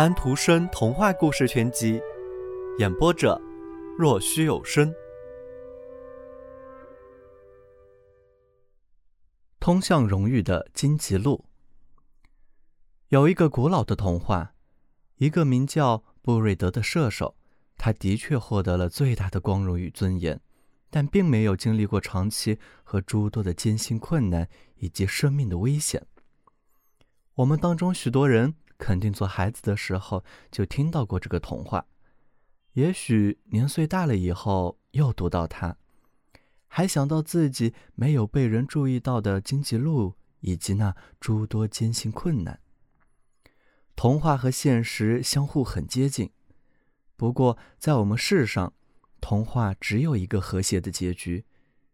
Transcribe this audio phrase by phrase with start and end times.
[0.00, 2.00] 安徒生童话故事全集，
[2.78, 3.38] 演播者：
[3.98, 4.90] 若虚有声。
[9.58, 11.44] 通向荣誉的荆棘路。
[13.08, 14.54] 有一个古老的童话，
[15.16, 17.36] 一个名叫布瑞德的射手，
[17.76, 20.40] 他的确获得了最大的光荣与尊严，
[20.88, 26.06] 但并没有经历过长期和诸多的艰辛困难以及生命的危险。
[27.34, 31.84] 我们当中许多人肯定做孩子的时候就听到过这个童话，
[32.72, 35.76] 也许年岁大了以后又读到它，
[36.66, 42.58] 还想到自己没有被人注意到的荆棘路以及那诸多艰辛困难。
[43.94, 46.30] 童话和现实相互很接近，
[47.16, 48.72] 不过在我们世上，
[49.20, 51.44] 童话只有一个和谐的结局，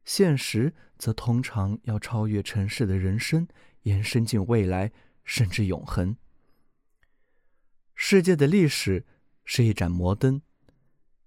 [0.04, 3.48] 现实则通常要超越尘世的人生，
[3.82, 4.92] 延伸进未来。
[5.28, 6.16] 甚至永恒。
[7.98, 9.06] 世界的历史
[9.44, 10.42] 是一盏摩灯，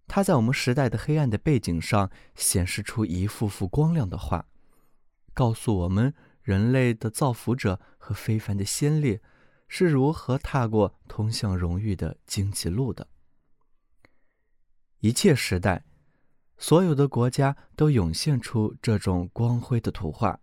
[0.08, 4.46] 它在我们时代的黑暗的背景上显示出一幅幅光亮的画，
[5.34, 9.20] 告诉我们人类的造福者和非凡的先烈
[9.68, 13.08] 是如何踏过通向荣誉的荆棘路的。
[15.00, 15.84] 一切时代，
[16.60, 20.40] 所有的国家都涌现出这种光辉的图画。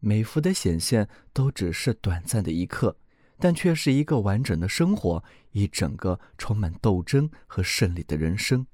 [0.00, 2.96] 每幅的显现都只是短暂的一刻，
[3.42, 8.68] 但却是一个完整的生活，一整个充满斗争和胜利的人生。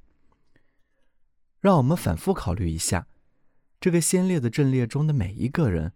[1.58, 3.06] 让我们反复考虑一下，
[3.80, 5.94] 这个先烈的阵列中的每一个人，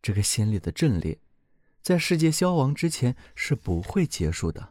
[0.00, 1.18] 这个先烈的阵列，
[1.82, 4.70] 在世界消亡之前是不会结束的。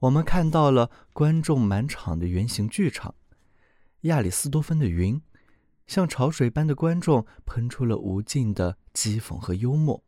[0.00, 3.14] 我们看到了观众满场的圆形剧场，
[4.02, 5.18] 亚里斯多芬的云。
[5.86, 10.04] 像潮水般的观众喷出了无尽的讥讽和幽默，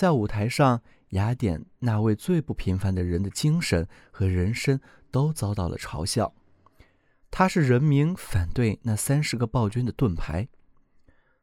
[0.00, 4.80] 在舞台上，雅典那位最不平凡的人的精神和人生
[5.10, 6.32] 都遭到了嘲笑。
[7.30, 10.48] 他是人民反对那三十个暴君的盾牌。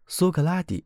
[0.08, 0.86] 苏格拉底，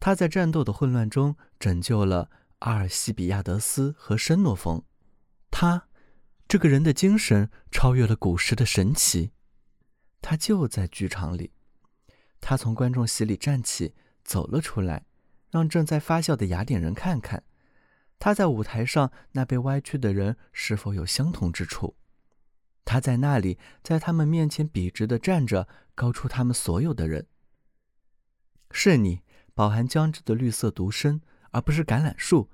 [0.00, 2.28] 他在战斗的混乱中拯救了
[2.58, 4.82] 阿尔西比亚德斯和申诺冯。
[5.50, 5.88] 他，
[6.46, 9.30] 这个人的精神超越了古时的神奇。
[10.20, 11.52] 他就在剧场里。
[12.42, 15.06] 他从观众席里站起，走了出来，
[15.52, 17.44] 让正在发笑的雅典人看看，
[18.18, 21.94] 他在舞台上那被歪曲的人是否有相同之处。
[22.86, 27.26] 他在那里，在他们面前笔直地站着，高出他们所有的人。
[28.70, 29.20] 是你
[29.52, 31.20] 饱含将至的绿色独身，
[31.50, 32.50] 而不是橄榄树，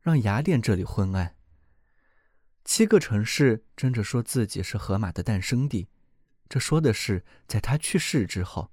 [0.00, 1.36] 让雅典这里昏暗。
[2.64, 5.88] 七个城市争着说自己是荷马的诞生地，
[6.48, 8.72] 这说的是在他去世之后。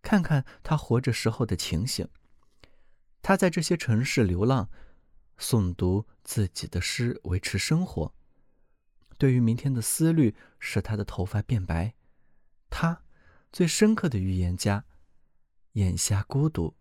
[0.00, 2.08] 看看他活着时候的情形。
[3.22, 4.70] 他在这些城市流浪，
[5.38, 8.14] 诵读自己的诗维持生活。
[9.16, 11.94] 对于明天的思虑使他的头发变白。
[12.70, 13.02] 他，
[13.52, 14.84] 最深刻的预言家，
[15.72, 16.76] 眼下孤独，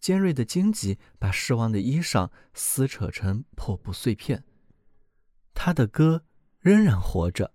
[0.00, 4.44] 尖锐的荆棘把失望的衣裳撕扯成破布碎片。
[5.54, 6.24] 他的歌
[6.58, 7.52] 仍然活着，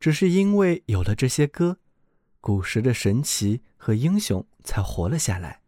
[0.00, 1.78] 只是因为有了这些歌。
[2.40, 5.61] 古时的神奇和英雄才活了下来。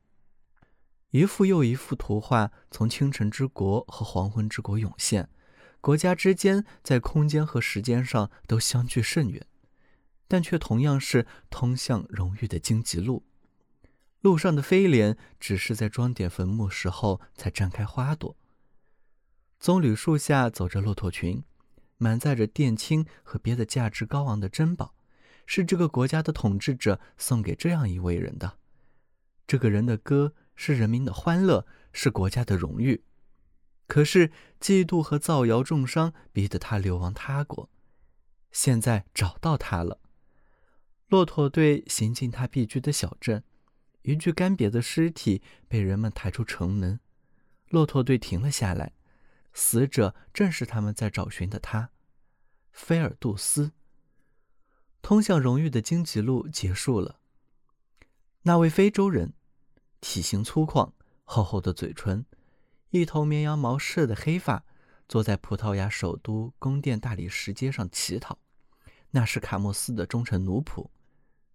[1.15, 5.29] 一幅又一幅图画从清晨之国和黄昏之国涌现，
[5.81, 9.47] 国家之间在空间和时间上都相距甚远，
[10.27, 13.25] 但却同样是通向荣誉的荆棘路。
[14.23, 18.37] 路上的飞莲只是在装点坟墓时候才绽开花朵。
[19.61, 21.45] 棕榈树下走着骆驼群，
[21.97, 24.97] 满载着靛青和别的价值高昂的珍宝。
[25.47, 28.59] 是这个国家的统治者送给这样一位人的。
[29.47, 33.05] 这个人的歌是人民的欢乐，是国家的荣誉。
[33.87, 37.69] 可是嫉妒和造谣重伤逼得他流亡他国。
[38.51, 40.01] 现在找到他了。
[41.09, 43.45] 骆驼队行进他避居的小镇，
[44.03, 46.99] 一具干瘪的尸体被人们抬出城门。
[47.69, 48.93] 骆驼队停了下来，
[49.53, 51.91] 死者正是他们在找寻的他，
[52.73, 53.73] 菲尔杜斯。
[55.03, 57.21] 通向荣誉的荆棘路结束了。
[58.43, 59.35] 那位非洲人，
[60.05, 60.93] 体型粗犷，
[61.25, 62.27] 厚厚的嘴唇，
[62.91, 64.63] 一头绵羊毛似的黑发，
[65.09, 68.39] 坐在葡萄牙首都宫殿大理石街上乞讨。
[69.13, 70.91] 那是卡莫斯的忠诚奴仆。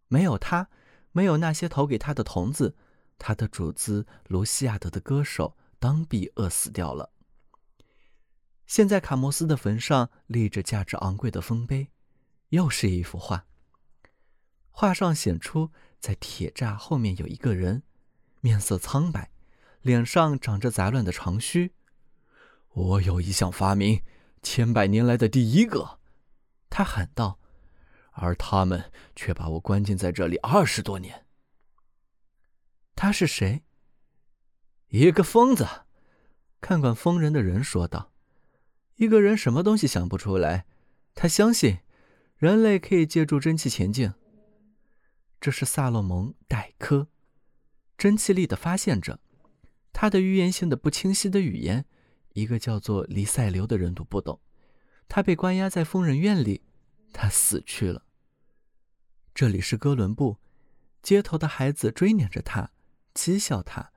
[0.08, 0.68] 没有他，
[1.12, 2.76] 没有那些投给他的童子，
[3.20, 7.12] 他的主子卢西亚德的歌手当必饿死掉了。
[8.66, 11.90] 现在卡莫斯的坟上立着价值昂贵的丰碑。
[12.50, 13.46] 又是一幅画。
[14.72, 15.70] 画上显出，
[16.00, 17.84] 在铁栅后面有一个人，
[18.42, 19.32] 面色苍白，
[19.82, 21.74] 脸上长着杂乱的长须。
[22.74, 24.04] 我有一项发明，
[24.42, 26.00] 千百年来的第一个。”
[26.70, 27.40] 他喊道
[28.14, 31.26] ，“而他们却把我关进在这里二十多年。”
[32.96, 33.64] 他是谁？
[34.90, 35.68] 一个疯子。
[36.62, 38.12] 看管疯人的人说道
[38.98, 40.66] ：“一个人什么东西想不出来？
[41.16, 41.80] 他相信
[42.38, 44.14] 人类可以借助蒸汽前进。
[45.42, 47.08] 这是萨洛蒙·戴科，
[48.00, 49.20] 蒸汽力的发现者。
[49.92, 51.86] 他的预言性的不清晰的语言，
[52.32, 54.40] 一个叫做黎塞留的人都不懂。
[55.10, 56.62] 他被关押在疯人院里，
[57.12, 58.06] 他死去了。
[59.36, 60.38] 这里是哥伦布，
[61.04, 62.72] 街头的孩子追撵着他，
[63.14, 63.92] 讥笑他。”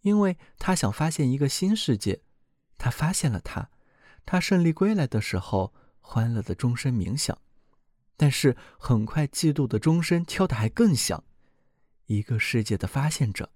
[0.00, 2.22] 因为他想发现一个新世界，
[2.78, 3.70] 他发现了他。
[4.24, 7.38] 他胜利归来的时候，欢乐的钟声鸣响，
[8.16, 11.24] 但是很快，嫉妒的钟声敲得还更响。
[12.06, 13.50] 一个世界的发现者，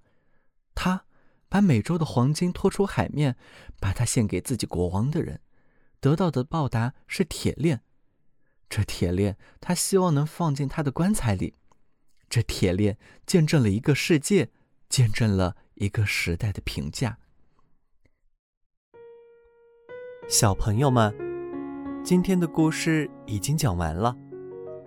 [0.75, 1.05] 他
[1.49, 3.37] 把美洲的黄金拖出海面，
[3.81, 5.41] 把它献给自己国王的人，
[6.01, 7.83] 得到的报答是铁链。
[8.69, 11.55] 这铁链，他希望能放进他的棺材里。
[12.29, 14.51] 这铁链见证了一个世界，
[14.89, 15.57] 见证了。
[15.81, 17.17] 一个时代的评价。
[20.29, 21.15] 小朋友们，
[22.03, 24.17] 今天的故事已经讲完了，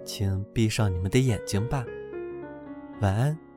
[0.06, 1.86] 请闭上你们的眼睛吧，
[3.00, 3.51] 晚安。